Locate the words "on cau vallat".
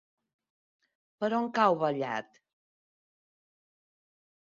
1.41-2.43